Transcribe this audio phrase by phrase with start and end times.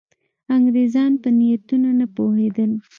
[0.55, 2.71] انګرېزان په نیتونو نه پوهېدل.